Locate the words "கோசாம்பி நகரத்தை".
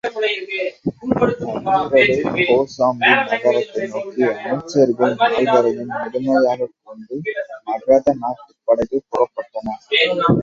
2.47-3.83